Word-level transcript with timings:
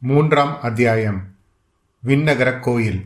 மூன்றாம் 0.00 0.60
அத்தியாயம். 0.62 1.22
விண்ணகர 2.06 2.60
கோயில். 2.60 3.04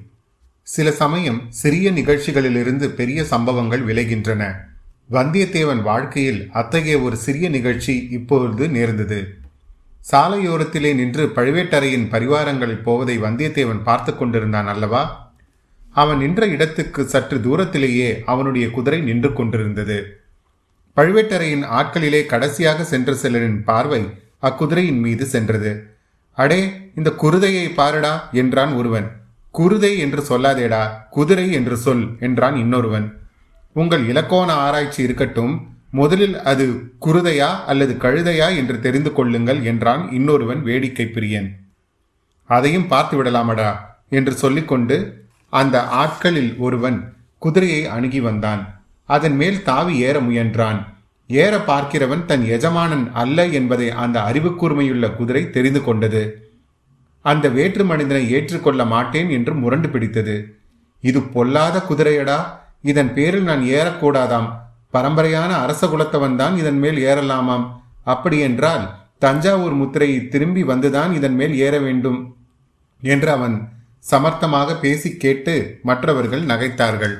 சில 0.62 0.92
சமயம் 0.92 1.46
சிறிய 1.48 1.92
நிகழ்ச்சிகளிலிருந்து 1.92 2.86
பெரிய 2.86 3.24
சம்பவங்கள் 3.24 3.84
விளைகின்றன. 3.84 4.54
வந்தியத்தேவன் 5.10 5.82
வாழ்க்கையில் 5.82 6.48
அத்தகைய 6.52 7.00
ஒரு 7.00 7.16
சிறிய 7.16 7.48
நிகழ்ச்சி 7.48 8.08
இப்பொழுது 8.10 8.68
நேர்ந்தது. 8.68 9.34
சாலையோரத்திலே 10.10 10.94
நின்று 10.94 11.26
பழுவேட்டரையின் 11.26 12.08
பரிவாரங்கள் 12.08 12.82
போவதை 12.82 13.18
வந்தியத்தேவன் 13.18 13.82
பார்த்து 13.82 14.16
கொண்டிருந்தான் 14.16 14.66
அல்லவா? 14.66 15.34
அவன் 15.90 16.18
நின்ற 16.18 16.46
இடத்துக்கு 16.46 17.04
சற்று 17.04 17.40
தூரத்திலேயே 17.40 18.22
அவனுடைய 18.26 18.70
குதிரை 18.70 19.00
நின்று 19.00 19.32
கொண்டிருந்தது. 19.32 20.20
பழுவேட்டரையின் 20.96 21.64
ஆட்களிலே 21.64 22.26
கடைசியாக 22.26 22.84
சென்ற 22.84 23.12
சிலரின் 23.12 23.62
பார்வை 23.64 24.04
அக்குதிரையின் 24.42 25.00
மீது 25.00 25.26
சென்றது. 25.26 25.91
அடே 26.38 26.60
இந்த 26.94 27.10
குருதையை 27.22 27.66
பாருடா 27.74 28.12
என்றான் 28.32 28.72
ஒருவன். 28.72 29.08
குருதை 29.54 29.98
என்று 29.98 30.20
சொல்லாதேடா 30.28 30.82
குதிரை 31.10 31.52
என்று 31.52 31.76
சொல் 31.76 32.04
என்றான் 32.20 32.56
இன்னொருவன். 32.56 33.06
உங்கள் 33.72 34.04
இலக்கோண 34.08 34.50
ஆராய்ச்சி 34.52 35.02
இருக்கட்டும் 35.02 35.52
முதலில் 35.90 36.36
அது 36.42 36.66
குருதையா 37.00 37.48
அல்லது 37.66 37.92
கழுதையா 37.94 38.56
என்று 38.56 38.80
தெரிந்து 38.80 39.12
கொள்ளுங்கள் 39.12 39.62
என்றான் 39.62 40.12
இன்னொருவன் 40.12 40.62
வேடிக்கை 40.62 41.06
பிரியன். 41.06 41.48
அதையும் 42.50 42.86
பார்த்து 42.86 43.16
விடலாமடா 43.18 43.70
என்று 44.08 44.32
சொல்லிக்கொண்டு 44.32 44.96
அந்த 45.52 45.76
ஆட்களில் 45.86 46.56
ஒருவன் 46.56 46.98
குதிரையை 47.38 47.86
அணுகி 47.86 48.20
வந்தான். 48.20 48.62
அதன் 49.08 49.36
மேல் 49.36 49.62
தாவி 49.62 49.94
ஏற 49.98 50.20
முயன்றான். 50.20 50.80
ஏற 51.26 51.58
பார்க்கிறவன் 51.58 52.24
தன் 52.24 52.44
எஜமானன் 52.44 53.10
அல்ல 53.12 53.46
என்பதை 53.46 53.90
அந்த 53.90 54.20
அறிவுக்கூர்மையுள்ள 54.20 55.16
குதிரை 55.16 55.50
தெரிந்து 55.50 55.82
கொண்டது. 55.82 56.50
அந்த 57.20 57.48
வேற்று 57.48 57.84
மனிதனை 57.84 58.30
ஏற்றுக்கொள்ள 58.30 58.84
மாட்டேன் 58.84 59.30
என்று 59.30 59.54
முரண்டு 59.54 59.88
பிடித்தது. 59.88 60.54
இது 61.00 61.22
பொல்லாத 61.22 61.82
குதிரையடா. 61.88 62.60
இதன் 62.82 63.14
பேரில் 63.14 63.42
நான் 63.42 63.62
ஏறக்கூடாதாம். 63.62 64.52
பரம்பரையான 64.92 65.48
அரச 65.48 65.86
குலத்தவன் 65.86 66.36
தான் 66.36 66.56
இதன் 66.56 66.78
மேல் 66.78 67.04
ஏறலாமாம். 67.04 67.68
அப்படியென்றால் 68.04 68.90
தஞ்சாவூர் 69.18 69.72
முத்திரையை 69.72 70.28
திரும்பி 70.28 70.62
வந்துதான் 70.64 71.12
இதன் 71.12 71.34
மேல் 71.34 71.54
ஏற 71.54 71.78
வேண்டும் 71.78 72.36
என்று 73.00 73.30
அவன் 73.30 73.68
சமர்த்தமாக 74.10 74.80
பேசி 74.80 75.16
கேட்டு 75.16 75.78
மற்றவர்கள் 75.82 76.42
நகைத்தார்கள். 76.42 77.18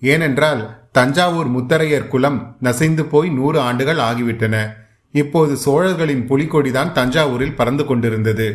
ஏனென்றால் 0.00 0.83
தஞ்சாவூர் 0.94 1.48
முத்தரையர் 1.54 2.10
குலம் 2.12 2.38
நசைந்து 2.60 3.04
போய் 3.12 3.28
நூறு 3.38 3.58
ஆண்டுகள் 3.60 4.00
ஆகிவிட்டன. 4.08 4.56
இப்போது 5.14 5.52
சோழர்களின் 5.64 6.22
புலிக்கொடிதான் 6.30 6.92
தஞ்சாவூரில் 6.92 7.56
பறந்து 7.58 7.84
கொண்டிருந்தது. 7.86 8.46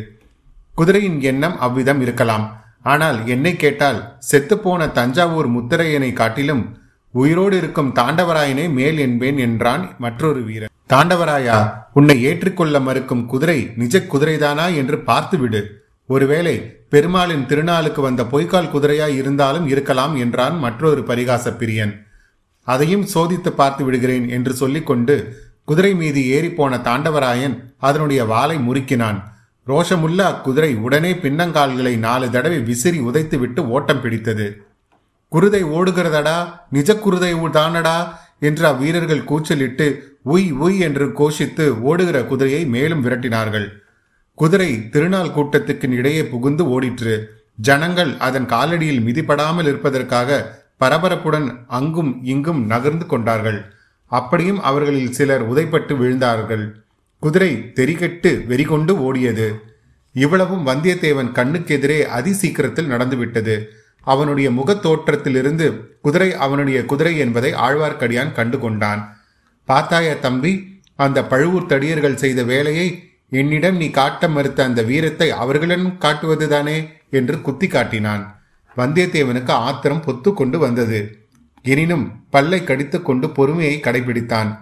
குதிரையின் 0.74 1.18
எண்ணம் 1.30 1.56
அவ்விதம் 1.58 2.00
இருக்கலாம். 2.00 2.46
ஆனால் 2.92 3.18
என்னை 3.26 3.52
கேட்டால் 3.56 4.00
செத்துப்போன 4.30 4.90
தஞ்சாவூர் 4.98 5.48
முத்தரையனை 5.56 6.10
காட்டிலும் 6.12 6.64
உயிரோடு 7.14 7.54
இருக்கும் 7.60 7.94
தாண்டவராயனை 7.98 8.66
மேல் 8.78 8.98
என்பேன் 9.06 9.38
என்றான் 9.46 9.84
மற்றொரு 10.04 10.42
வீரன். 10.48 10.72
தாண்டவராயா 10.92 11.56
உன்னை 11.98 12.16
ஏற்றுக்கொள்ள 12.28 12.76
மறுக்கும் 12.80 13.24
குதிரை 13.32 13.58
நிஜ 13.80 13.98
குதிரைதானா 14.12 14.66
என்று 14.80 14.96
பார்த்துவிடு. 15.08 15.60
ஒருவேளை 16.08 16.54
பெருமாளின் 16.92 17.48
திருநாளுக்கு 17.50 18.00
வந்த 18.06 18.22
பொய்க்கால் 18.30 18.72
குதிரையாய் 18.74 19.16
இருந்தாலும் 19.20 19.66
இருக்கலாம் 19.72 20.14
என்றான் 20.24 20.56
மற்றொரு 20.64 21.02
பரிகாச 21.10 21.52
பிரியன் 21.60 21.92
அதையும் 22.64 23.06
சோதித்து 23.14 23.48
பார்த்து 23.48 23.84
விடுகிறேன் 23.84 24.28
என்று 24.28 24.54
சொல்லிக்கொண்டு 24.54 25.36
குதிரை 25.64 25.94
மீது 25.94 26.20
ஏறிப்போன 26.20 26.80
தாண்டவராயன் 26.80 27.74
அதனுடைய 27.76 28.24
வாளை 28.24 28.56
முறுக்கினான். 28.56 29.22
ரோஷமுள்ள 29.66 30.34
அக்குதிரை 30.34 30.76
உடனே 30.76 31.12
பின்னங்கால்களை 31.12 31.96
நாலு 31.96 32.30
தடவை 32.30 32.58
விசிறி 32.60 33.00
உதைத்துவிட்டு 33.00 33.60
ஓட்டம் 33.60 34.00
பிடித்தது. 34.00 34.62
குருதை 35.32 35.64
ஓடுகிறதடா? 35.64 36.60
நிஜ 36.70 36.94
குருதை 36.94 37.34
தானடா? 37.50 38.14
என்று 38.40 38.68
அவ்வீரர்கள் 38.68 39.24
கூச்சலிட்டு 39.24 40.18
உய் 40.24 40.52
உய் 40.52 40.78
என்று 40.78 41.06
கோஷித்து 41.06 41.68
ஓடுகிற 41.68 42.24
குதிரையை 42.24 42.66
மேலும் 42.66 43.04
விரட்டினார்கள். 43.04 43.68
குதிரை 44.34 44.88
திருநாள் 44.88 45.28
கூட்டத்துக்கு 45.28 45.90
இடையே 45.90 46.26
புகுந்து 46.26 46.80
ஓடிற்று. 46.80 47.24
ஜனங்கள் 47.54 48.16
அதன் 48.16 48.46
காலடியில் 48.46 49.02
மிதிப்படாமல் 49.02 49.62
இருப்பதற்காக 49.62 50.59
பரபரப்புடன் 50.80 51.56
அங்கும் 51.66 52.24
இங்கும் 52.24 52.66
நகர்ந்து 52.66 53.06
கொண்டார்கள். 53.06 53.72
அப்படியும் 54.06 54.62
அவர்களில் 54.62 55.12
சிலர் 55.12 55.52
உதைப்பட்டு 55.52 55.96
விழுந்தார்கள். 55.96 56.72
குதிரை 57.18 57.72
தெரிகட்டு 57.74 58.46
வெறிகொண்டு 58.46 58.96
ஓடியது. 58.96 59.54
இவ்வளவும் 60.12 60.66
வந்தியத்தேவன் 60.66 61.32
கண்ணுக்கெதிரே 61.32 62.02
அதி 62.02 62.32
சீக்கிரத்தில் 62.32 62.86
நடந்துவிட்டது. 62.86 63.70
அவனுடைய 64.02 64.50
முகத் 64.50 64.82
தோற்றத்திலிருந்து 64.82 65.98
குதிரை 66.02 66.34
அவனுடைய 66.34 66.84
குதிரை 66.84 67.18
என்பதை 67.18 67.52
ஆழ்வார்க்கடியான் 67.52 68.32
கண்டு 68.32 68.58
கொண்டான் 68.58 69.16
பார்த்தாய 69.68 70.18
தம்பி 70.18 70.80
அந்த 70.96 71.24
பழுவூர் 71.24 71.66
தடியர்கள் 71.66 72.14
செய்த 72.14 72.42
வேலையை 72.42 73.10
என்னிடம் 73.30 73.76
நீ 73.76 73.90
காட்ட 73.90 74.28
மறுத்த 74.28 74.64
அந்த 74.64 74.82
வீரத்தை 74.82 75.30
அவர்களிடம் 75.30 75.98
காட்டுவதுதானே? 76.00 76.88
என்று 77.10 77.40
குத்தி 77.40 77.66
காட்டினான் 77.66 78.39
வந்தியத்தேவனுக்கு 78.76 79.50
ஆத்திரம் 79.50 80.02
பொத்து 80.06 80.32
கொண்டு 80.32 80.58
வந்தது. 80.58 81.18
எனினும் 81.62 82.24
பல்லை 82.30 82.64
கடித்துக்கொண்டு 82.64 83.30
பொறுமையை 83.30 83.80
கடைபிடித்தான். 83.82 84.58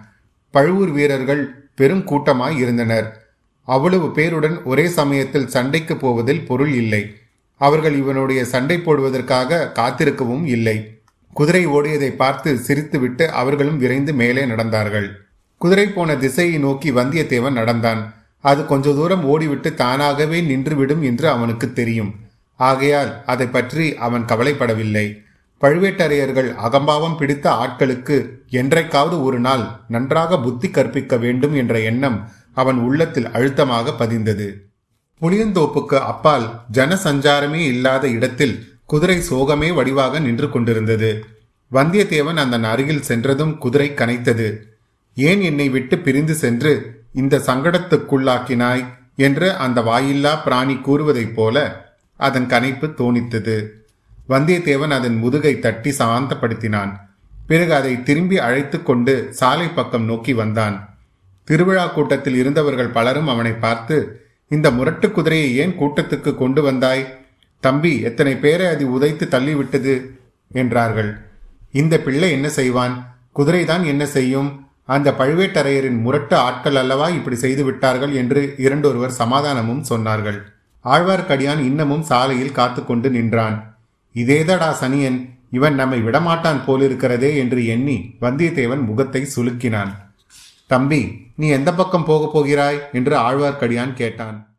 பழுவூர் 0.51 0.89
வீரர்கள் 0.89 1.71
பெரும் 1.75 2.05
கூட்டமாய் 2.07 2.57
இருந்தனர். 2.57 3.27
அவ்வளவு 3.63 4.07
பேருடன் 4.07 4.63
ஒரே 4.63 4.87
சமயத்தில் 4.87 5.47
சண்டைக்கு 5.47 5.97
போவதில் 5.97 6.45
பொருள் 6.45 6.73
இல்லை. 6.73 7.15
அவர்கள் 7.55 7.95
இவனுடைய 7.95 8.45
சண்டை 8.45 8.77
போடுவதற்காக 8.77 9.71
காத்திருக்கவும் 9.75 10.45
இல்லை. 10.45 11.01
குதிரை 11.33 11.67
ஓடியதை 11.67 12.09
பார்த்து 12.15 12.59
சிரித்துவிட்டு 12.67 13.27
அவர்களும் 13.27 13.77
விரைந்து 13.77 14.13
மேலே 14.13 14.45
நடந்தார்கள். 14.45 15.09
குதிரை 15.57 15.87
போன 15.87 16.17
திசையை 16.17 16.57
நோக்கி 16.57 16.91
வந்தியத்தேவன் 16.91 17.51
நடந்தான். 17.51 18.13
அது 18.41 18.65
கொஞ்ச 18.65 18.93
தூரம் 18.93 19.25
ஓடிவிட்டு 19.29 19.73
தானாகவே 19.73 20.41
நின்றுவிடும் 20.41 21.01
என்று 21.01 21.29
அவனுக்கு 21.29 21.73
தெரியும். 21.73 22.15
ஆகையால் 22.59 23.25
அதை 23.25 23.47
பற்றி 23.47 23.95
அவன் 23.95 24.25
கவலைப்படவில்லை. 24.25 25.07
பழுவேட்டரையர்கள் 25.61 26.49
அகம்பாவம் 26.55 27.17
பிடித்த 27.17 27.45
ஆட்களுக்கு 27.51 28.17
என்றைக்காவது 28.49 29.23
ஒரு 29.23 29.39
நாள் 29.39 29.63
நன்றாக 29.87 30.39
புத்தி 30.39 30.69
கற்பிக்க 30.69 31.17
வேண்டும் 31.17 31.55
என்ற 31.55 31.79
எண்ணம் 31.79 32.29
அவன் 32.53 32.77
உள்ளத்தில் 32.77 33.31
அழுத்தமாக 33.31 33.93
பதிந்தது. 33.97 34.47
புளியந்தோப்புக்கு 35.21 35.95
அப்பால் 35.95 36.61
ஜனசஞ்சாரமே 36.73 37.61
இல்லாத 37.65 38.07
இடத்தில் 38.07 38.55
குதிரை 38.85 39.17
சோகமே 39.29 39.69
வடிவாக 39.73 40.19
நின்று 40.19 40.49
கொண்டிருந்தது. 40.49 41.25
வந்தியத்தேவன் 41.71 42.39
அந்த 42.43 42.67
அருகில் 42.69 43.01
சென்றதும் 43.01 43.57
குதிரை 43.57 43.91
கனைத்தது. 43.95 44.47
ஏன் 45.15 45.41
என்னை 45.41 45.69
விட்டு 45.69 45.97
பிரிந்து 45.97 46.33
சென்று 46.33 46.73
இந்த 47.13 47.37
சங்கடத்துக்குள்ளாக்கினாய்? 47.37 48.85
என்று 49.15 49.47
அந்த 49.55 49.81
வாயில்லா 49.81 50.33
பிராணி 50.43 50.75
கூறுவதைப் 50.75 51.35
போல 51.35 51.87
அதன் 52.19 52.47
கனைப்பு 52.47 52.87
தோணித்தது. 52.99 53.57
வந்தியத்தேவன் 54.29 54.93
அதன் 54.97 55.17
முதுகை 55.17 55.53
தட்டி 55.59 55.91
சாந்தப்படுத்தினான். 55.97 56.91
பிறகு 57.47 57.73
அதை 57.73 58.03
திரும்பி 58.03 58.37
அழைத்து 58.37 58.77
கொண்டு 58.83 59.13
சாலை 59.33 59.67
பக்கம் 59.67 60.05
நோக்கி 60.05 60.33
வந்தான். 60.33 60.75
திருவிழா 61.43 61.85
கூட்டத்தில் 61.87 62.35
இருந்தவர்கள் 62.35 62.95
பலரும் 62.97 63.27
அவனை 63.27 63.51
பார்த்து 63.51 63.97
இந்த 64.49 64.71
முரட்டு 64.71 65.11
குதிரையை 65.11 65.49
ஏன் 65.57 65.75
கூட்டத்துக்கு 65.79 66.35
கொண்டு 66.35 66.61
வந்தாய்? 66.61 67.03
தம்பி 67.59 67.99
எத்தனை 68.01 68.33
பேரை 68.35 68.65
அது 68.65 68.85
உதைத்து 68.91 69.25
தள்ளிவிட்டது? 69.25 69.95
என்றார்கள். 70.51 71.11
இந்த 71.71 71.95
பிள்ளை 71.99 72.31
என்ன 72.31 72.49
செய்வான்? 72.49 72.95
குதிரைதான் 73.35 73.83
என்ன 73.85 74.05
செய்யும்? 74.05 74.49
அந்த 74.85 75.09
பழுவேட்டரையரின் 75.11 75.99
முரட்டு 76.01 76.35
ஆட்கள் 76.35 76.75
அல்லவா 76.75 77.07
இப்படி 77.09 77.35
செய்து 77.35 77.63
விட்டார்கள்? 77.63 78.13
என்று 78.13 78.55
இரண்டொருவர் 78.57 79.17
சமாதானமும் 79.19 79.83
சொன்னார்கள். 79.89 80.39
ஆழ்வார்க்கடியான் 80.93 81.59
இன்னமும் 81.59 82.01
சாலையில் 82.01 82.51
காத்து 82.51 82.85
கொண்டு 82.85 83.09
நின்றான். 83.09 83.77
இதேதடா 84.15 84.69
சனியன் 84.81 85.29
இவன் 85.51 85.75
நம்மை 85.75 85.99
விடமாட்டான் 86.01 86.63
போலிருக்கிறதே 86.67 87.35
என்று 87.37 87.65
எண்ணி 87.65 88.15
வந்தியத்தேவன் 88.21 88.85
முகத்தை 88.85 89.27
சுலுக்கினான் 89.35 89.91
தம்பி 90.67 91.31
நீ 91.35 91.47
எந்த 91.47 91.73
பக்கம் 91.73 92.05
போகப் 92.05 92.33
போகிறாய்? 92.33 92.79
என்று 92.93 93.17
ஆழ்வார்க்கடியான் 93.17 93.93
கேட்டான். 93.93 94.57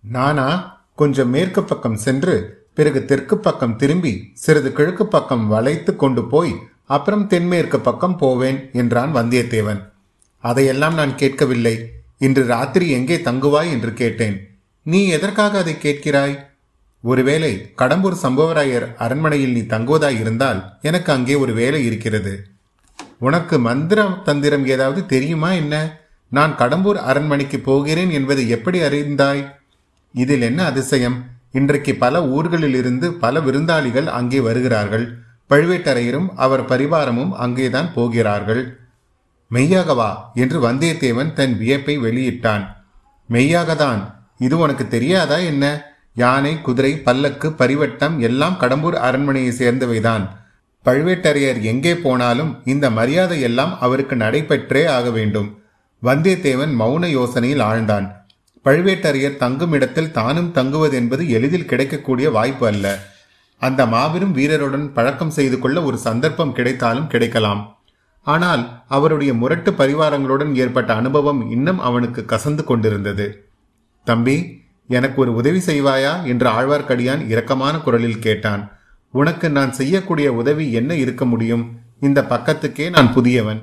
நானா 0.00 0.48
கொஞ்சம் 0.94 1.30
மேற்கு 1.30 1.62
பக்கம் 1.62 1.96
சென்று 1.96 2.34
பிறகு 2.74 3.04
தெற்கு 3.04 3.38
பக்கம் 3.38 3.76
திரும்பி 3.76 4.30
சிறிது 4.34 4.72
கிழக்கு 4.72 5.06
பக்கம் 5.06 5.48
வளைத்து 5.48 5.96
கொண்டு 5.96 6.24
போய் 6.24 6.54
அப்புறம் 6.86 7.26
தென்மேற்கு 7.26 7.80
பக்கம் 7.80 8.16
போவேன் 8.16 8.70
என்றான் 8.72 9.14
வந்தியத்தேவன். 9.14 9.80
அதையெல்லாம் 10.38 10.94
நான் 10.94 11.14
கேட்கவில்லை. 11.14 11.92
இன்று 12.18 12.46
ராத்திரி 12.46 12.90
எங்கே 12.90 13.16
தங்குவாய்? 13.16 13.70
என்று 13.70 13.92
கேட்டேன். 13.92 14.51
நீ 14.82 15.08
எதற்காக 15.08 15.58
அதை 15.58 15.74
கேட்கிறாய்? 15.74 16.38
ஒருவேளை 17.02 17.72
கடம்பூர் 17.78 18.16
சம்பவராயர் 18.22 18.96
அரண்மனையில் 18.96 19.52
நீ 19.52 19.60
தங்குவதாய் 19.60 20.20
இருந்தால் 20.20 20.78
எனக்கு 20.82 21.12
அங்கே 21.12 21.34
ஒரு 21.34 21.52
வேலை 21.52 21.84
இருக்கிறது. 21.84 22.46
உனக்கு 23.18 23.58
மந்திர 23.58 24.08
தந்திரம் 24.24 24.66
ஏதாவது 24.66 25.06
தெரியுமா 25.06 25.52
என்ன? 25.52 26.00
நான் 26.28 26.56
கடம்பூர் 26.58 26.94
அரண்மனைக்கு 26.94 27.58
போகிறேன் 27.58 28.10
என்பதை 28.10 28.48
எப்படி 28.48 28.80
அறிந்தாய்? 28.80 29.52
இதில் 30.12 30.40
என்ன 30.40 30.64
அதிசயம்? 30.64 31.24
இன்றைக்கு 31.52 31.94
பல 31.94 32.20
ஊர்களிலிருந்து 32.20 33.10
பல 33.10 33.40
விருந்தாளிகள் 33.40 34.06
அங்கே 34.06 34.40
வருகிறார்கள். 34.40 35.18
பழுவேட்டரையரும் 35.50 36.28
அவர் 36.36 36.64
பரிவாரமும் 36.64 37.32
அங்கேதான் 37.32 37.92
போகிறார்கள். 37.94 38.78
மெய்யாகவா 39.54 40.14
என்று 40.34 40.70
வந்தியத்தேவன் 40.70 41.32
தன் 41.32 41.58
வியப்பை 41.58 41.98
வெளியிட்டான். 41.98 42.66
மெய்யாகத்தான் 43.30 44.20
இது 44.46 44.54
உனக்கு 44.58 44.84
தெரியாதா 44.94 45.38
என்ன? 45.52 45.64
யானை 46.22 46.52
குதிரை 46.66 46.92
பல்லக்கு 47.06 47.48
பரிவட்டம் 47.60 48.16
எல்லாம் 48.28 48.56
கடம்பூர் 48.60 48.96
அரண்மனையை 49.08 49.52
சேர்ந்தவைதான். 49.58 50.24
பழுவேட்டரையர் 50.86 51.58
எங்கே 51.72 51.92
போனாலும் 52.04 52.50
இந்த 52.72 52.86
மரியாதை 52.98 53.38
எல்லாம் 53.48 53.74
அவருக்கு 53.86 54.14
நடைபெற்றே 54.16 54.82
ஆக 54.96 55.10
வேண்டும். 55.10 55.48
வந்தியத்தேவன் 56.02 56.72
மௌன 56.80 57.08
யோசனையில் 57.18 57.62
ஆழ்ந்தான். 57.68 58.06
பழுவேட்டரையர் 58.66 59.40
தங்கும் 59.42 59.74
இடத்தில் 59.76 60.14
தானும் 60.18 60.50
தங்குவது 60.58 60.96
என்பது 61.00 61.22
எளிதில் 61.36 61.70
கிடைக்கக்கூடிய 61.70 62.26
வாய்ப்பு 62.30 62.66
அல்ல. 62.72 62.86
அந்த 63.62 63.80
மாபெரும் 63.86 64.34
வீரருடன் 64.38 64.86
பழக்கம் 64.96 65.34
செய்து 65.38 65.56
கொள்ள 65.58 65.78
ஒரு 65.88 65.98
சந்தர்ப்பம் 66.06 66.54
கிடைத்தாலும் 66.58 67.08
கிடைக்கலாம். 67.12 67.62
ஆனால் 68.26 68.62
அவருடைய 68.96 69.32
முரட்டு 69.34 69.70
பரிவாரங்களுடன் 69.70 70.52
ஏற்பட்ட 70.62 70.90
அனுபவம் 70.94 71.40
இன்னும் 71.50 71.80
அவனுக்கு 71.88 72.22
கசந்து 72.32 72.64
கொண்டிருந்தது. 72.64 73.26
தம்பி 74.04 74.60
எனக்கு 74.88 75.20
ஒரு 75.20 75.34
உதவி 75.34 75.58
செய்வாயா? 75.58 76.24
என்று 76.24 76.50
ஆழ்வார்க்கடியான் 76.50 77.28
இரக்கமான 77.28 77.82
குரலில் 77.82 78.18
கேட்டான். 78.18 78.72
உனக்கு 79.12 79.50
நான் 79.50 79.72
செய்யக்கூடிய 79.72 80.32
உதவி 80.32 80.72
என்ன 80.72 80.94
இருக்க 80.94 81.24
முடியும்? 81.24 81.78
இந்த 82.00 82.22
பக்கத்துக்கே 82.22 82.90
நான் 82.90 83.12
புதியவன். 83.12 83.62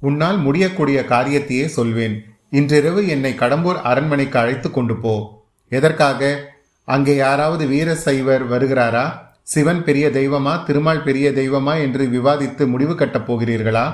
உன்னால் 0.00 0.38
முடியக்கூடிய 0.38 1.04
காரியத்தையே 1.08 1.64
சொல்வேன். 1.64 2.24
இன்றிரவு 2.50 3.06
என்னை 3.06 3.32
கடம்பூர் 3.32 3.80
அரண்மனைக்கு 3.82 4.38
அழைத்து 4.38 4.70
கொண்டு 4.70 4.96
போ. 4.96 5.44
எதற்காக? 5.68 6.50
அங்கே 6.84 7.14
யாராவது 7.14 7.66
வீர 7.66 7.94
சைவர் 7.94 8.50
வருகிறாரா? 8.50 9.12
சிவன் 9.42 9.84
பெரிய 9.84 10.08
தெய்வமா? 10.08 10.62
திருமால் 10.62 11.02
பெரிய 11.02 11.30
தெய்வமா? 11.30 11.80
என்று 11.80 12.04
விவாதித்து 12.06 12.66
முடிவு 12.66 12.94
கட்டப் 12.94 13.32
போகிறீர்களா? 13.32 13.92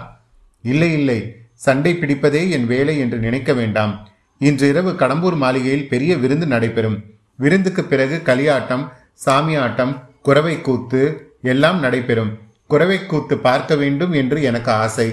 இல்லை 0.63 0.93
இல்லை. 0.93 1.37
சண்டை 1.55 1.95
பிடிப்பதே 1.95 2.51
என் 2.51 2.67
வேலை 2.67 2.99
என்று 2.99 3.19
நினைக்க 3.19 3.53
வேண்டாம். 3.53 4.09
இன்று 4.49 4.69
இரவு 4.69 4.91
கடம்பூர் 4.93 5.37
மாளிகையில் 5.37 5.89
பெரிய 5.89 6.13
விருந்து 6.17 6.47
நடைபெறும். 6.47 6.97
விருந்துக்கு 7.37 7.83
பிறகு 7.85 8.17
களியாட்டம் 8.25 8.85
சாமியாட்டம் 9.25 9.93
குறவை 10.23 10.61
கூத்து 10.61 11.03
எல்லாம் 11.43 11.79
நடைபெறும். 11.79 12.33
குறவை 12.67 13.07
கூத்து 13.07 13.39
பார்க்க 13.39 13.77
வேண்டும் 13.77 14.13
என்று 14.13 14.43
எனக்கு 14.43 14.71
ஆசை. 14.85 15.07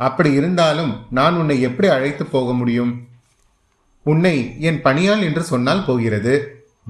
அப்படி 0.00 0.30
இருந்தாலும் 0.32 0.92
நான் 1.10 1.36
உன்னை 1.36 1.60
எப்படி 1.60 1.88
அழைத்து 1.88 2.26
போக 2.26 2.52
முடியும்? 2.52 2.92
உன்னை 4.02 4.36
என் 4.60 4.82
பணியால் 4.82 5.22
என்று 5.22 5.42
சொன்னால் 5.42 5.84
போகிறது. 5.84 6.34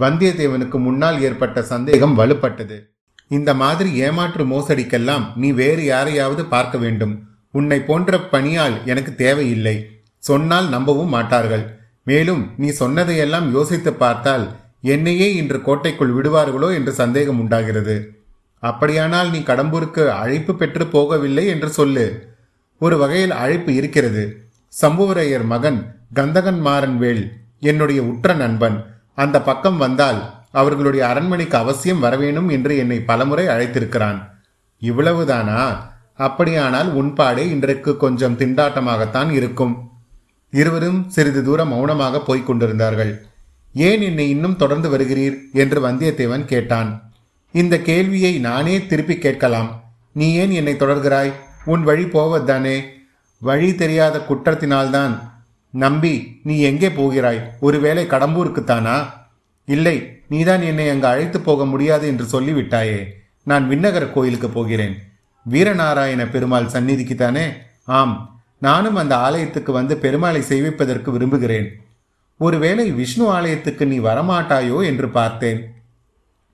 வந்தியத்தேவனுக்கு 0.00 0.78
முன்னால் 0.78 1.20
ஏற்பட்ட 1.20 1.62
சந்தேகம் 1.62 2.19
வலுப்பட்டது. 2.19 2.76
இந்த 3.28 3.54
மாதிரி 3.54 3.90
ஏமாற்று 3.96 4.44
மோசடிக்கெல்லாம் 4.44 5.24
நீ 5.36 5.50
வேறு 5.52 5.84
யாரையாவது 5.84 6.44
பார்க்க 6.44 6.78
வேண்டும். 6.78 7.14
உன்னை 7.50 7.81
போன்ற 7.81 8.19
பணியால் 8.32 8.76
எனக்கு 8.84 9.14
தேவையில்லை. 9.14 9.76
சொன்னால் 10.19 10.69
நம்பவும் 10.69 11.09
மாட்டார்கள். 11.09 11.81
மேலும் 12.03 12.50
நீ 12.56 12.69
சொன்னதையெல்லாம் 12.69 13.53
யோசித்து 13.53 13.93
பார்த்தால் 13.93 14.56
என்னையே 14.81 15.35
இன்று 15.35 15.62
கோட்டைக்குள் 15.62 16.15
விடுவார்களோ 16.15 16.75
என்று 16.75 16.93
சந்தேகம் 16.93 17.41
உண்டாகிறது. 17.41 18.12
அப்படியானால் 18.59 19.31
நீ 19.31 19.38
கடம்பூருக்கு 19.38 20.09
அழைப்பு 20.09 20.55
பெற்று 20.55 20.85
போகவில்லை 20.85 21.47
என்று 21.47 21.70
சொல்லு. 21.70 22.37
ஒரு 22.79 22.99
வகையில் 22.99 23.31
அழைப்பு 23.31 23.75
இருக்கிறது. 23.75 24.47
சம்புவரையர் 24.82 25.44
மகன் 25.44 25.94
கந்தகன் 26.15 26.61
மாறன் 26.61 26.99
வேல் 26.99 27.32
என்னுடைய 27.61 28.03
உற்ற 28.03 28.35
நண்பன். 28.35 28.85
அந்த 29.15 29.43
பக்கம் 29.43 29.76
வந்தால் 29.76 30.37
அவர்களுடைய 30.53 31.06
அரண்மனைக்கு 31.06 31.56
அவசியம் 31.56 32.03
வரவேணும் 32.03 32.50
என்று 32.50 32.76
என்னை 32.76 33.00
பலமுறை 33.00 33.47
அழைத்திருக்கிறான். 33.47 34.19
இவ்வளவுதானா? 34.82 35.76
அப்படியானால் 36.15 36.94
உன்பாடே 36.94 37.38
இன்றைக்கு 37.38 37.97
கொஞ்சம் 37.97 38.38
திண்டாட்டமாகத்தான் 38.38 39.31
இருக்கும். 39.31 39.75
இருவரும் 40.50 41.08
சிறிது 41.08 41.44
தூரம் 41.44 41.68
மௌனமாக 41.68 42.20
போய்க் 42.20 42.46
கொண்டிருந்தார்கள். 42.46 43.26
ஏன் 43.74 44.00
என்னை 44.00 44.30
இன்னும் 44.30 44.56
தொடர்ந்து 44.56 44.98
வருகிறீர்? 44.98 45.52
என்று 45.52 45.88
வந்தியத்தேவன் 45.88 46.44
கேட்டான். 46.44 47.12
இந்த 47.52 47.80
கேள்வியை 47.80 48.38
நானே 48.38 48.86
திருப்பி 48.86 49.18
கேட்கலாம். 49.18 49.84
நீ 50.12 50.34
ஏன் 50.34 50.50
என்னை 50.50 50.74
தொடர்கிறாய்? 50.74 51.32
உன் 51.64 51.82
வழி 51.82 52.04
போவதுதானே 52.04 52.82
வழி 53.38 53.74
தெரியாத 53.74 54.18
குற்றத்தினால்தான். 54.18 55.20
நம்பி 55.70 56.40
நீ 56.42 56.60
எங்கே 56.60 56.90
போகிறாய்? 56.90 57.52
ஒருவேளை 57.60 58.06
கடம்பூருக்குத்தானா 58.06 59.06
இல்லை 59.64 60.22
நீதான் 60.28 60.62
என்னை 60.62 60.88
அங்கு 60.88 61.06
அழைத்து 61.06 61.40
போக 61.40 61.66
முடியாது 61.66 62.06
என்று 62.06 62.40
சொல்லிவிட்டாயே. 62.40 63.04
நான் 63.42 63.70
விண்ணகர 63.70 64.12
கோயிலுக்கு 64.12 64.48
போகிறேன். 64.48 64.96
வீரநாராயண 65.50 66.30
பெருமாள் 66.30 66.64
சந்நிதிக்குத்தானே 66.64 67.52
ஆம். 67.84 68.38
நானும் 68.58 68.94
அந்த 68.94 69.16
ஆலயத்துக்கு 69.16 69.72
வந்து 69.72 69.94
பெருமாளை 69.94 70.40
சேவிப்பதற்கு 70.49 71.10
விரும்புகிறேன். 71.10 71.69
ஒருவேளை 72.37 72.90
விஷ்ணு 72.90 73.31
ஆலயத்துக்கு 73.31 73.87
நீ 73.87 73.99
வரமாட்டாயோ 73.99 74.84
என்று 74.84 75.08
பார்த்தேன். 75.08 75.75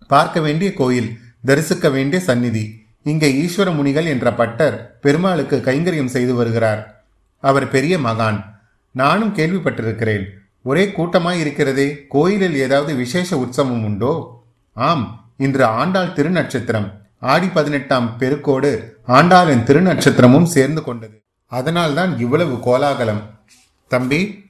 பார்க்க 0.07 0.41
வேண்டிய 0.41 0.73
கோயில் 0.73 1.19
தரிசிக்க 1.45 1.91
வேண்டிய 1.91 2.23
சந்நிதி. 2.23 2.83
இங்கே 3.03 3.29
ஈஸ்வர 3.33 3.75
முனிகள் 3.75 4.05
என்ற 4.05 4.33
பட்டர் 4.33 4.99
பெருமாளுக்கு 5.01 5.57
கைங்கரியம் 5.65 6.15
செய்து 6.15 6.35
வருகிறார். 6.35 7.05
அவர் 7.41 7.69
பெரிய 7.69 7.99
மகான். 7.99 8.45
நானும் 8.91 9.35
கேள்விப்பட்டிருக்கிறேன். 9.35 10.25
ஒரே 10.63 10.85
கூட்டமாய் 10.87 11.39
இருக்கிறதே 11.39 12.07
கோயிலில் 12.09 12.55
ஏதாவது 12.55 12.95
விசேஷ 12.95 13.37
உற்சவம் 13.37 13.85
உண்டோ? 13.85 14.45
ஆம் 14.73 15.33
இன்று 15.37 15.65
ஆண்டாள் 15.65 16.15
திருநட்சத்திரம். 16.17 16.93
ஆடி 17.21 17.47
பதினெட்டாம் 17.47 18.17
பெருக்கோடு 18.19 18.71
ஆண்டாளின் 19.09 19.67
திருநட்சத்திரமும் 19.69 20.51
சேர்ந்து 20.57 20.83
கொண்டது. 20.83 21.24
அதனால்தான் 21.47 22.19
இவ்வளவு 22.19 22.61
கோலாகலம். 22.61 23.41
தம்பி 23.89 24.45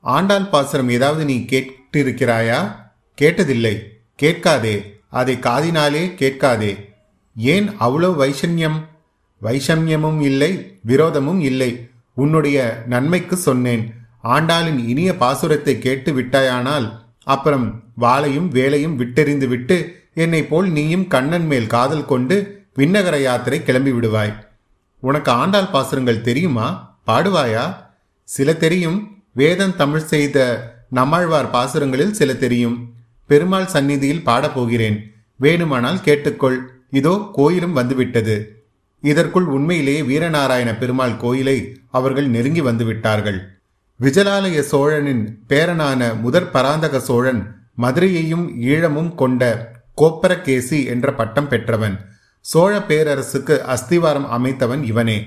ஆண்டாள் 0.00 0.46
பாசுரம் 0.46 0.88
ஏதாவது 0.88 1.24
நீ 1.24 1.36
கேட்டிருக்கிறாயா? 1.36 2.74
கேட்டதில்லை. 3.20 3.80
கேட்காதே. 4.14 5.00
அதை 5.08 5.36
காதினாலே 5.36 6.14
கேட்காதே. 6.14 6.94
ஏன் 7.36 7.76
அவ்வளவு 7.78 8.26
வைஷன்யம் 8.26 8.84
வைஷம்யமும் 9.42 10.20
இல்லை 10.20 10.78
விரோதமும் 10.86 11.40
இல்லை. 11.40 11.88
உன்னுடைய 12.14 12.82
நன்மைக்கு 12.86 13.36
சொன்னேன். 13.36 13.94
ஆண்டாளின் 14.24 14.86
இனிய 14.86 15.12
பாசுரத்தை 15.12 15.78
கேட்டு 15.78 16.12
விட்டாயானால் 16.12 16.98
அப்புறம் 17.24 17.82
வாளையும் 18.00 18.48
வேலையும் 18.48 19.00
விட்டெறிந்து 19.00 19.48
விட்டு 19.48 20.06
என்னை 20.14 20.44
போல் 20.44 20.70
நீயும் 20.70 21.06
கண்ணன் 21.06 21.46
மேல் 21.46 21.66
காதல் 21.66 22.04
கொண்டு 22.04 22.64
விண்ணகர 22.76 23.22
யாத்திரை 23.22 23.62
கிளம்பி 23.62 23.90
விடுவாய் 23.90 24.49
உனக்கு 25.00 25.30
ஆண்டாள் 25.32 25.70
பாசுரங்கள் 25.72 26.20
தெரியுமா? 26.20 26.98
பாடுவாயா? 27.06 27.74
சில 28.24 28.54
தெரியும். 28.54 29.08
வேதம் 29.32 29.76
தமிழ் 29.76 30.04
செய்த 30.04 30.38
நம்மாழ்வார் 30.88 31.50
பாசுரங்களில் 31.50 32.10
சில 32.10 32.34
தெரியும். 32.34 32.92
பெருமாள் 33.26 33.66
சந்நிதியில் 33.66 34.24
பாடப்போகிறேன் 34.26 34.98
வேணுமானால் 35.40 36.02
கேட்டுக்கொள். 36.04 36.58
இதோ 36.90 37.28
கோயிலும் 37.32 37.72
வந்துவிட்டது. 37.72 38.64
இதற்குள் 39.00 39.44
உண்மையிலேயே 39.44 40.02
வீரநாராயண 40.02 40.78
பெருமாள் 40.78 41.16
கோயிலை 41.16 41.76
அவர்கள் 41.90 42.28
நெருங்கி 42.28 42.60
வந்துவிட்டார்கள். 42.60 43.38
விஜலாலய 44.00 44.60
சோழனின் 44.60 45.38
பேரனான 45.48 46.20
முதற் 46.20 46.52
பராந்தக 46.52 47.00
சோழன் 47.00 47.56
மதுரையையும் 47.78 48.62
ஈழமும் 48.62 49.14
கொண்ட 49.14 49.72
கோப்பரகேசி 49.96 50.86
என்ற 50.86 51.14
பட்டம் 51.14 51.48
பெற்றவன். 51.48 52.09
சோழ 52.40 52.78
பேரரசுக்கு 52.78 53.60
அஸ்திவாரம் 53.64 54.26
அமைத்தவன் 54.36 54.82
இவனே. 54.82 55.26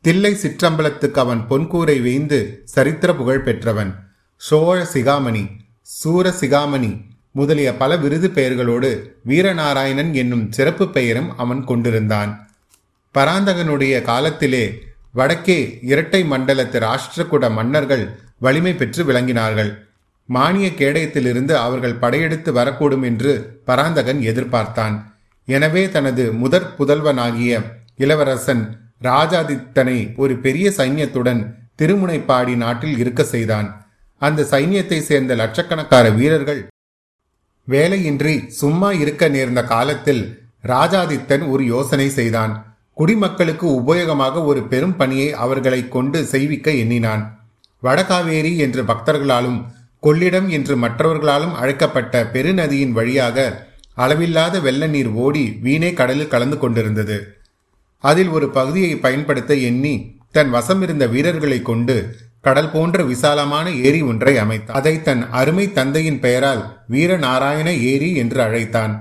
தில்லை 0.00 0.34
சிற்றம்பலத்துக்கு 0.34 1.14
அவன் 1.14 1.44
பொன்கூரை 1.50 2.02
வேய்ந்து 2.02 2.62
சரித்திர 2.64 3.14
புகழ் 3.14 3.42
பெற்றவன். 3.42 3.94
சோழ 4.36 4.88
சிகாமணி 4.92 5.48
சூர 5.82 6.34
சிகாமணி 6.40 7.00
முதலிய 7.30 7.76
பல 7.76 7.96
விருது 7.96 8.28
பெயர்களோடு 8.28 8.90
வீரநாராயணன் 9.28 10.12
என்னும் 10.12 10.52
சிறப்பு 10.52 10.90
பெயரும் 10.90 11.38
அவன் 11.38 11.64
கொண்டிருந்தான். 11.64 12.50
பராந்தகனுடைய 13.14 14.02
காலத்திலே 14.02 14.82
வடக்கே 15.12 15.78
இரட்டை 15.82 16.22
மண்டலத்து 16.30 16.80
ராஷ்டிரகுட 16.80 17.50
மன்னர்கள் 17.50 18.18
வலிமை 18.38 18.74
பெற்று 18.74 19.04
விளங்கினார்கள். 19.04 19.72
மானிய 20.26 20.68
கேடயத்திலிருந்து 20.68 21.52
அவர்கள் 21.52 21.94
படையெடுத்து 21.94 22.52
வரக்கூடும் 22.52 23.04
என்று 23.04 23.60
பராந்தகன் 23.64 24.20
எதிர்பார்த்தான். 24.20 25.13
எனவே 25.48 25.82
தனது 25.90 26.24
முதற் 26.42 26.70
புதல்வனாகிய 26.78 27.52
இளவரசன் 27.96 28.62
ராஜாதித்தனை 29.00 29.98
ஒரு 30.16 30.34
பெரிய 30.44 30.66
சைன்யத்துடன் 30.78 31.40
திருமுனைப்பாடி 31.80 32.54
நாட்டில் 32.56 32.96
இருக்க 33.02 33.22
செய்தான். 33.24 33.68
அந்த 34.20 34.46
சைன்யத்தை 34.52 34.98
சேர்ந்த 35.00 35.32
லட்சக்கணக்கான 35.42 36.06
வீரர்கள் 36.18 36.60
வேலையின்றி 37.68 38.34
சும்மா 38.60 38.88
இருக்க 39.02 39.28
நேர்ந்த 39.28 39.60
காலத்தில் 39.64 40.22
ராஜாதித்தன் 40.64 41.44
ஒரு 41.52 41.62
யோசனை 41.74 42.08
செய்தான். 42.18 42.52
குடிமக்களுக்கு 42.96 43.66
உபயோகமாக 43.80 44.44
ஒரு 44.44 44.60
பெரும் 44.72 44.96
பணியை 44.96 45.28
அவர்களை 45.44 45.80
கொண்டு 45.88 46.18
செய்விக்க 46.32 46.70
எண்ணினான். 46.82 47.22
வடகாவேரி 47.82 48.52
என்று 48.64 48.82
பக்தர்களாலும் 48.90 49.60
கொள்ளிடம் 50.02 50.48
என்று 50.48 50.74
மற்றவர்களாலும் 50.76 51.54
அழைக்கப்பட்ட 51.60 52.24
பெருநதியின் 52.34 52.94
வழியாக 52.98 53.46
அளவில்லாத 53.94 54.60
வெள்ள 54.60 54.86
நீர் 54.86 55.10
ஓடி 55.24 55.44
வீணே 55.60 55.92
கடலில் 55.92 56.28
கலந்து 56.28 56.58
கொண்டிருந்தது. 56.58 57.18
அதில் 58.04 58.28
ஒரு 58.28 58.50
பகுதியை 58.50 58.96
பயன்படுத்த 58.96 59.54
எண்ணி 59.54 59.94
தன் 60.32 60.50
வசம் 60.50 60.82
இருந்த 60.82 61.06
வீரர்களை 61.06 61.62
கொண்டு 61.62 62.16
கடல் 62.40 62.70
போன்ற 62.70 63.02
விசாலமான 63.02 63.70
ஏரி 63.70 64.02
ஒன்றை 64.02 64.36
அமைத்தான். 64.36 64.76
அதை 64.76 65.02
தன் 65.02 65.30
அருமை 65.30 65.72
தந்தையின் 65.72 66.20
பெயரால் 66.20 66.62
வீரநாராயண 66.90 67.68
ஏரி 67.92 68.14
என்று 68.14 68.42
அழைத்தான். 68.42 68.94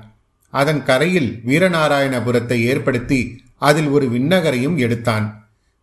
அதன் 0.50 0.84
கரையில் 0.84 1.42
வீரநாராயணபுரத்தை 1.46 2.58
ஏற்படுத்தி 2.64 3.42
அதில் 3.58 3.88
ஒரு 3.88 4.06
விண்ணகரையும் 4.06 4.78
எடுத்தான். 4.78 5.26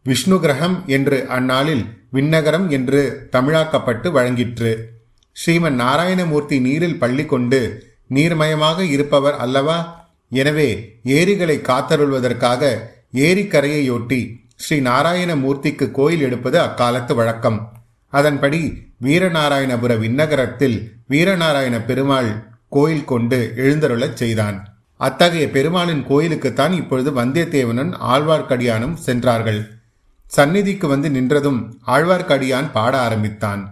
விஷ்ணு 0.02 0.40
கிரகம் 0.40 0.82
என்று 0.86 1.26
அந்நாளில் 1.28 1.84
விண்ணகரம் 2.12 2.68
என்று 2.68 3.28
தமிழாக்கப்பட்டு 3.32 4.08
வழங்கிற்று. 4.10 4.72
ஸ்ரீமன் 5.36 5.78
நாராயணமூர்த்தி 5.82 6.60
நீரில் 6.60 6.98
பள்ளி 6.98 7.24
கொண்டு 7.24 7.60
நீர்மயமாக 8.14 8.80
இருப்பவர் 8.94 9.36
அல்லவா? 9.36 9.78
எனவே 10.28 10.68
ஏரிகளை 11.04 11.56
காத்தருள்வதற்காக 11.68 12.62
ஏரிக்கரையையொட்டி 13.14 14.20
ஸ்ரீ 14.56 14.78
நாராயணமூர்த்திக்கு 14.80 15.90
கோயில் 15.90 16.20
எடுப்பது 16.20 16.60
அக்காலத்து 16.60 17.14
வழக்கம். 17.14 17.58
அதன்படி 18.12 18.60
வீரநாராயணபுர 19.02 19.92
விண்ணகரத்தில் 19.98 20.78
வீரநாராயண 21.08 21.76
பெருமாள் 21.84 22.30
கோயில் 22.68 23.04
கொண்டு 23.04 23.38
எழுந்தருளச் 23.56 24.18
செய்தான். 24.22 24.56
அத்தகைய 24.96 25.50
பெருமாளின் 25.50 26.02
கோயிலுக்குத்தான் 26.08 26.72
இப்பொழுது 26.72 27.10
வந்தியத்தேவனும் 27.10 27.92
ஆழ்வார்க்கடியானும் 28.12 28.96
சென்றார்கள். 29.06 29.60
சந்நிதிக்கு 30.26 30.86
வந்து 30.88 31.08
நின்றதும் 31.08 31.60
ஆழ்வார்க்கடியான் 31.86 32.68
பாட 32.72 32.92
ஆரம்பித்தான். 33.00 33.62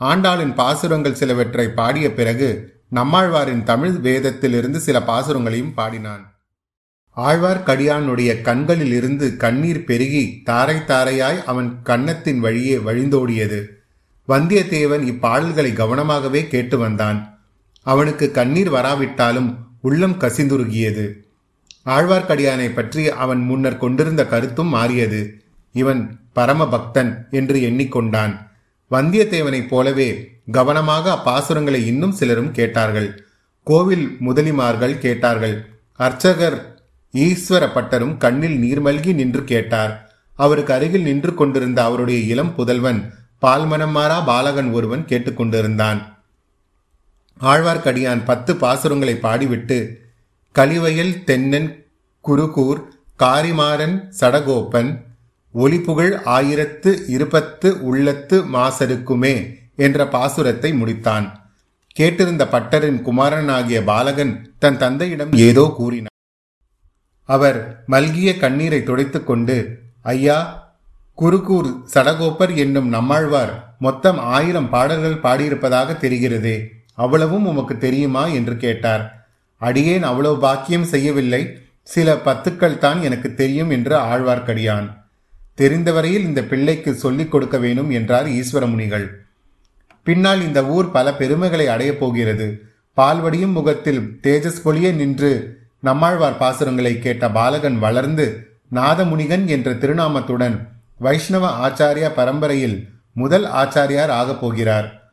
ஆண்டாளின் 0.00 0.54
பாசுரங்கள் 0.54 1.18
சிலவற்றை 1.20 1.66
பாடிய 1.68 2.06
பிறகு 2.12 2.48
நம்மாழ்வாரின் 2.92 3.62
தமிழ் 3.62 3.90
வேதத்திலிருந்து 3.90 4.76
சில 4.76 5.02
பாசுரங்களையும் 5.02 5.74
பாடினான். 5.74 6.34
ஆழ்வார்க்கடியானுடைய 7.16 8.42
கண்களில் 8.42 8.92
இருந்து 8.92 9.36
கண்ணீர் 9.36 9.84
பெருகி 9.84 10.40
தாரை 10.44 10.76
தாரையாய் 10.76 11.44
அவன் 11.44 11.82
கன்னத்தின் 11.82 12.40
வழியே 12.40 12.76
வழிந்தோடியது. 12.76 13.66
வந்தியத்தேவன் 14.28 15.04
இப்பாடல்களை 15.12 15.72
கவனமாகவே 15.72 16.48
கேட்டு 16.48 16.78
வந்தான். 16.78 17.38
அவனுக்கு 17.82 18.30
கண்ணீர் 18.30 18.70
வராவிட்டாலும் 18.70 19.56
உள்ளம் 19.80 20.18
கசிந்துருகியது. 20.18 21.12
ஆழ்வார்க்கடியானை 21.86 22.74
பற்றி 22.74 23.08
அவன் 23.08 23.40
முன்னர் 23.40 23.78
கொண்டிருந்த 23.78 24.26
கருத்தும் 24.26 24.68
மாறியது. 24.68 25.42
இவன் 25.72 26.20
பரம 26.32 26.68
பக்தன் 26.68 27.26
என்று 27.30 27.58
எண்ணிக்கொண்டான். 27.58 28.34
வந்தியத்தேவனைப் 28.90 29.68
போலவே 29.68 30.08
கவனமாக 30.52 31.04
அப்பாசுரங்களை 31.10 31.80
இன்னும் 31.86 32.12
சிலரும் 32.12 32.50
கேட்டார்கள். 32.50 33.08
கோவில் 33.66 34.06
முதலிமார்கள் 34.20 34.98
கேட்டார்கள். 34.98 35.56
அர்ச்சகர் 36.00 36.56
ஈஸ்வர 37.14 37.64
பட்டரும் 37.74 38.16
கண்ணில் 38.16 38.56
நீர்மல்கி 38.62 39.12
நின்று 39.14 39.44
கேட்டார். 39.44 39.92
அவருக்கு 40.36 40.72
அருகில் 40.72 41.02
நின்று 41.02 41.34
கொண்டிருந்த 41.34 41.82
அவருடைய 41.82 42.20
இளம் 42.32 42.54
புதல்வன் 42.54 43.00
பால்மனமாரா 43.42 44.18
பாலகன் 44.24 44.70
ஒருவன் 44.72 45.04
கேட்டுக்கொண்டிருந்தான் 45.08 46.00
ஆழ்வார்க்கடியான் 47.40 48.22
பத்து 48.24 48.52
பாசுரங்களை 48.54 49.14
பாடிவிட்டு 49.20 49.78
கலிவயல் 50.54 51.14
தென்னன் 51.24 51.68
குருகூர் 52.24 52.80
காரிமாறன் 53.18 53.96
சடகோப்பன் 54.20 54.90
ஒலிப்புகழ் 55.54 56.14
ஆயிரத்து 56.14 57.04
இருபத்து 57.08 57.82
உள்ளத்து 57.82 58.42
மாசருக்குமே 58.42 59.34
என்ற 59.76 60.04
பாசுரத்தை 60.04 60.70
முடித்தான். 60.72 61.26
கேட்டிருந்த 62.00 62.44
பட்டரின் 62.50 63.02
குமாரனாகிய 63.02 63.84
பாலகன் 63.84 64.32
தன் 64.58 64.76
தந்தையிடம் 64.76 65.32
ஏதோ 65.32 65.74
கூறினார் 65.76 66.12
அவர் 67.28 67.84
மல்கிய 67.88 68.38
கண்ணீரை 68.38 68.82
துடைத்துக் 68.82 69.26
கொண்டு 69.26 69.78
ஐயா 70.02 70.38
குருகூர் 71.18 71.70
சடகோப்பர் 71.94 72.56
என்னும் 72.56 72.88
நம்மாழ்வார் 72.88 73.76
மொத்தம் 73.78 74.18
ஆயிரம் 74.18 74.70
பாடல்கள் 74.70 75.22
பாடியிருப்பதாக 75.22 75.96
தெரிகிறதே 76.00 76.56
அவ்வளவும் 76.94 77.46
உமக்கு 77.46 77.78
தெரியுமா? 77.78 78.26
என்று 78.26 78.56
கேட்டார். 78.56 79.04
அடியேன் 79.56 80.02
அவ்வளவு 80.02 80.38
பாக்கியம் 80.38 80.84
செய்யவில்லை 80.84 81.42
சில 81.82 82.14
பத்துக்கள் 82.14 82.78
தான் 82.78 83.02
எனக்கு 83.02 83.34
தெரியும் 83.34 83.70
என்று 83.70 83.96
ஆழ்வார்க்கடியான். 83.96 85.03
தெரிந்தவரையில் 85.58 86.24
இந்த 86.24 86.42
பிள்ளைக்கு 86.42 86.94
சொல்லிக் 86.94 87.30
கொடுக்க 87.30 87.58
வேணும் 87.58 87.90
என்றார் 87.90 88.26
ஈஸ்வரமுனிகள். 88.26 89.08
பின்னால் 90.04 90.42
இந்த 90.42 90.64
ஊர் 90.64 90.90
பல 90.90 91.14
பெருமைகளை 91.14 91.66
அடையப் 91.66 92.00
போகிறது. 92.00 92.62
பால்வடியும் 92.96 93.52
முகத்தில் 93.52 94.18
தேஜஸ் 94.22 94.62
பொழிய 94.64 94.92
நின்று 94.92 95.58
நம்மாழ்வார் 95.80 96.38
பாசுரங்களை 96.38 96.98
கேட்ட 96.98 97.30
பாலகன் 97.30 97.78
வளர்ந்து 97.78 98.46
நாதமுனிகன் 98.72 99.46
என்ற 99.46 99.72
திருநாமத்துடன் 99.72 100.66
வைஷ்ணவ 100.98 101.68
ஆச்சாரியா 101.68 102.10
பரம்பரையில் 102.14 102.88
முதல் 103.12 103.44
ஆச்சாரியார் 103.44 104.08
ஆகப் 104.08 104.40
போகிறார். 104.40 105.12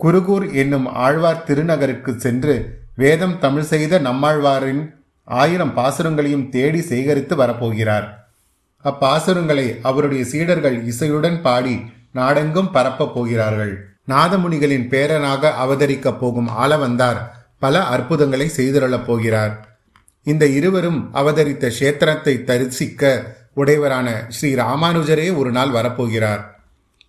குருகூர் 0.00 0.52
என்னும் 0.52 0.86
ஆழ்வார் 0.86 1.44
திருநகருக்கு 1.46 2.16
சென்று 2.16 2.78
வேதம் 2.96 3.38
தமிழ் 3.38 3.62
செய்த 3.62 3.98
நம்மாழ்வாரின் 3.98 4.94
ஆயிரம் 5.24 5.74
பாசுரங்களையும் 5.74 6.48
தேடி 6.48 6.80
சேகரித்து 6.80 7.36
வரப்போகிறார். 7.36 8.21
அப்பாசுரங்களை 8.84 9.78
அவருடைய 9.82 10.24
சீடர்கள் 10.24 10.84
இசையுடன் 10.84 11.40
பாடி 11.40 11.80
நாடெங்கும் 12.12 12.70
பரப்பப் 12.70 13.14
போகிறார்கள். 13.14 13.86
நாதமுனிகளின் 14.08 14.88
பேரனாக 14.88 15.54
அவதரிக்கப் 15.64 16.18
போகும் 16.18 16.48
ஆளவந்தார் 16.48 17.20
பல 17.58 17.84
அற்புதங்களை 17.84 18.50
செய்திருளப் 18.56 19.06
போகிறார். 19.06 19.78
இந்த 20.22 20.46
இருவரும் 20.46 21.14
அவதரித்த 21.14 21.72
கஷேத்திரத்தை 21.78 22.44
தரிசிக்க 22.44 23.36
உடையவரான 23.56 24.26
ஸ்ரீ 24.28 24.54
ராமானுஜரே 24.54 25.36
ஒரு 25.36 25.50
நாள் 25.50 25.68
வரப்போகிறார். 25.68 26.42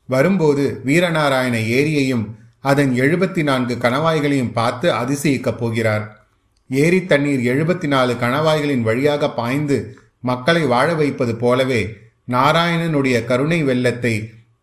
வரும்போது 0.06 0.82
வீரநாராயண 0.86 1.56
ஏரியையும் 1.80 2.26
அதன் 2.60 2.92
எழுபத்தி 2.92 3.44
நான்கு 3.44 3.76
கணவாய்களையும் 3.76 4.54
பார்த்து 4.54 4.94
அதிசயிக்கப் 4.94 5.58
போகிறார். 5.58 6.26
ஏரி 6.70 7.06
தண்ணீர் 7.06 7.40
எழுபத்தி 7.40 7.88
நாலு 7.88 8.14
கணவாய்களின் 8.14 8.82
வழியாக 8.82 9.30
பாய்ந்து 9.30 9.98
மக்களை 10.30 10.64
வாழ 10.66 10.88
வைப்பது 10.94 11.34
போலவே 11.36 11.82
நாராயணனுடைய 12.32 13.18
கருணை 13.26 13.60
வெள்ளத்தை 13.64 14.14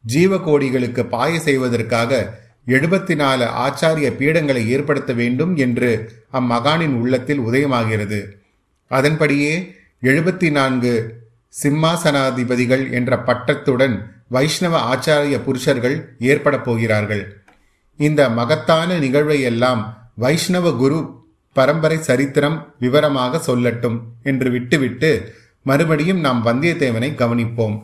ஜீவகோடிகளுக்கு 0.05 1.03
பாய 1.15 1.33
செய்வதற்காக 1.41 2.21
எழுபத்தி 2.67 3.15
நாலு 3.15 3.45
ஆச்சாரிய 3.65 4.09
பீடங்களை 4.19 4.63
ஏற்படுத்த 4.75 5.13
வேண்டும் 5.13 5.53
என்று 5.57 5.91
அம்மகானின் 6.33 6.95
உள்ளத்தில் 7.01 7.41
உதயமாகிறது. 7.41 8.21
அதன்படியே 8.91 9.55
எழுபத்தி 10.03 10.49
நான்கு 10.51 10.93
சிம்மாசனாதிபதிகள் 11.55 12.85
என்ற 12.91 13.17
பட்டத்துடன் 13.29 13.97
வைஷ்ணவ 14.29 14.75
ஆச்சாரிய 14.93 15.37
புருஷர்கள் 15.45 15.97
ஏற்பட 16.31 16.57
போகிறார்கள். 16.59 17.23
இந்த 18.01 18.21
மகத்தான 18.31 18.99
நிகழ்வை 18.99 19.39
எல்லாம் 19.41 19.83
வைஷ்ணவ 20.15 20.73
குரு 20.73 20.99
பரம்பரை 21.57 21.99
சரித்திரம் 22.09 22.57
விவரமாக 22.79 23.41
சொல்லட்டும் 23.47 23.99
என்று 24.23 24.49
விட்டுவிட்டு 24.51 25.11
மறுபடியும் 25.67 26.21
நாம் 26.21 26.41
வந்தியத்தேவனை 26.47 27.11
கவனிப்போம். 27.15 27.77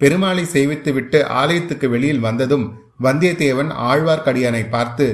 பெருமாளை 0.00 0.44
செய்வித்துவிட்டு 0.52 1.18
ஆலயத்துக்கு 1.40 1.86
வெளியில் 1.88 2.24
வந்ததும் 2.26 2.66
வந்தியத்தேவன் 3.02 3.70
ஆழ்வார்க்கடியானை 3.90 4.62
பார்த்து 4.68 5.06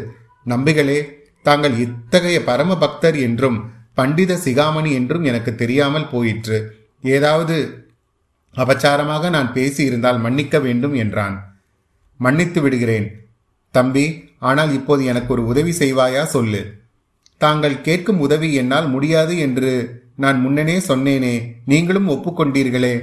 நம்பிகளே 0.47 0.99
தாங்கள் 1.47 1.75
இத்தகைய 1.78 2.38
பரம 2.42 2.76
பக்தர் 2.76 3.16
என்றும் 3.19 3.59
பண்டித 3.95 4.33
சிகாமணி 4.45 4.90
என்றும் 4.92 5.25
எனக்கு 5.25 5.52
தெரியாமல் 5.54 6.11
போயிற்று. 6.11 6.59
ஏதாவது 7.04 7.57
அபச்சாரமாக 8.54 9.31
நான் 9.31 9.50
பேசியிருந்தால் 9.52 10.21
மன்னிக்க 10.21 10.57
வேண்டும் 10.59 10.95
என்றான். 10.95 11.37
மன்னித்து 12.21 12.61
விடுகிறேன். 12.61 13.07
தம்பி 13.75 14.04
ஆனால் 14.38 14.73
இப்போது 14.73 15.02
எனக்கு 15.04 15.31
ஒரு 15.33 15.42
உதவி 15.47 15.73
செய்வாயா 15.78 16.23
சொல்லு. 16.35 16.62
தாங்கள் 17.40 17.76
கேட்கும் 17.81 18.21
உதவி 18.21 18.49
என்னால் 18.54 18.88
முடியாது 18.88 19.35
என்று 19.38 19.71
நான் 20.23 20.47
முன்னனே 20.47 20.76
சொன்னேனே 20.88 21.52
நீங்களும் 21.64 22.09
ஒப்புக்கொண்டீர்களே. 22.09 23.02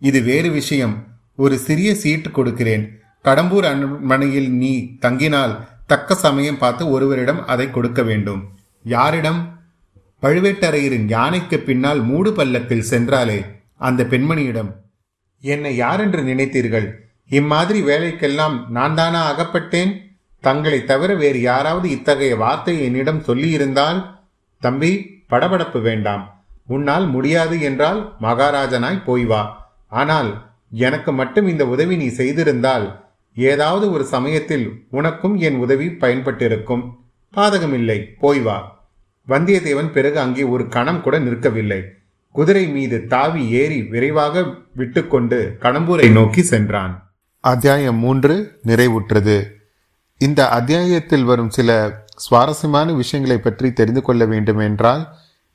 இது 0.00 0.20
வேறு 0.22 0.50
விஷயம். 0.50 1.06
ஒரு 1.36 1.58
சிறிய 1.58 1.94
சீட்டு 1.94 2.30
கொடுக்கிறேன். 2.30 3.00
கடம்பூர் 3.24 3.64
அரண்மனையில் 3.64 4.50
நீ 4.52 4.72
தங்கினால் 5.00 5.54
தக்க 5.86 6.14
சமயம் 6.14 6.58
பார்த்து 6.58 6.90
ஒருவரிடம் 6.90 7.46
அதை 7.46 7.70
கொடுக்க 7.70 8.02
வேண்டும். 8.02 8.48
யாரிடம்? 8.84 9.60
பழுவேட்டரையரின் 10.22 11.08
யானைக்கு 11.08 11.58
பின்னால் 11.58 12.02
மூடு 12.02 12.32
பல்லக்கில் 12.32 12.88
சென்றாலே 12.90 13.44
அந்த 13.76 14.02
பெண்மணியிடம். 14.04 14.70
என்னை 15.40 15.76
யாரென்று 15.76 16.22
நினைத்தீர்கள்? 16.22 16.88
இம்மாதிரி 17.28 17.82
வேலைக்கெல்லாம் 17.82 18.68
நான் 18.68 18.94
தானா 18.94 19.20
அகப்பட்டேன்? 19.32 19.92
தங்களை 20.40 20.84
தவிர 20.84 21.14
வேறு 21.14 21.40
யாராவது 21.40 21.90
இத்தகைய 21.90 22.36
வார்த்தை 22.36 22.84
என்னிடம் 22.84 23.22
சொல்லியிருந்தால்? 23.22 24.00
தம்பி 24.60 24.92
படபடப்பு 25.30 25.80
வேண்டாம். 25.80 26.41
உன்னால் 26.68 27.06
முடியாது 27.06 27.60
என்றால் 27.60 28.16
மகாராஜனாய் 28.20 29.04
போய் 29.04 29.24
வா. 29.24 29.42
ஆனால் 29.88 30.30
எனக்கு 30.70 31.12
மட்டும் 31.12 31.48
இந்த 31.48 31.66
உதவி 31.66 31.96
நீ 31.96 32.06
செய்திருந்தால் 32.06 32.86
ஏதாவது 33.34 33.92
ஒரு 33.92 34.04
சமயத்தில் 34.04 34.86
உனக்கும் 34.90 35.36
என் 35.36 35.58
உதவி 35.58 35.86
பயன்பட்டிருக்கும். 35.86 36.84
பாதகமில்லை 37.34 38.04
போய் 38.18 38.40
வா. 38.40 38.58
வந்தியத்தேவன் 39.28 39.90
பிறகு 39.92 40.18
அங்கே 40.18 40.42
ஒரு 40.42 40.68
கணம் 40.68 41.00
கூட 41.00 41.18
நிற்கவில்லை. 41.18 41.82
குதிரை 42.30 42.66
மீது 42.68 43.06
தாவி 43.06 43.48
ஏறி 43.50 43.82
விரைவாக 43.82 44.44
விட்டுக்கொண்டு 44.74 45.56
கடம்பூரை 45.60 46.12
நோக்கி 46.12 46.42
சென்றான். 46.42 47.12
அத்தியாயம் 47.40 47.96
மூன்று 47.96 48.60
நிறைவுற்றது. 48.66 49.36
இந்த 50.18 50.48
அத்தியாயத்தில் 50.48 51.24
வரும் 51.24 51.50
சில 51.50 51.70
சுவாரஸ்யமான 52.16 52.92
விஷயங்களை 52.92 53.38
பற்றி 53.38 53.72
தெரிந்து 53.72 54.02
கொள்ள 54.02 54.24
வேண்டும் 54.24 54.58
என்றால் 54.58 55.02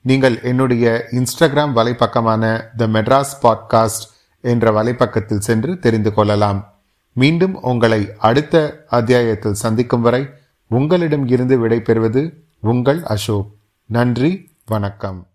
நீங்கள் 0.08 0.42
என்னுடைய 0.42 1.06
இன்ஸ்டாகிராம் 1.12 1.74
வலைப்பக்கமான 1.76 2.64
த 2.76 2.88
மெட்ராஸ் 2.88 3.34
பாட்காஸ்ட் 3.42 4.06
என்ற 4.42 4.72
வலைப்பக்கத்தில் 4.72 5.38
சென்று 5.38 5.80
தெரிந்து 5.80 6.14
கொள்ளலாம். 6.14 6.74
மீண்டும் 7.14 7.62
உங்களை 7.62 8.12
அடுத்த 8.18 8.84
அத்தியாயத்தில் 8.88 9.54
சந்திக்கும் 9.54 10.02
வரை 10.02 10.30
உங்களிடம் 10.68 11.28
இருந்து 11.28 11.68
விடைபெறுவது 11.68 12.34
உங்கள் 12.60 13.04
அசோக். 13.04 13.52
நன்றி 13.86 14.52
வணக்கம். 14.66 15.28